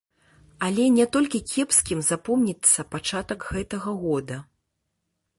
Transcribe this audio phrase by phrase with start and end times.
[0.67, 4.39] Але не толькі кепскім запомніцца пачатак гэтага года.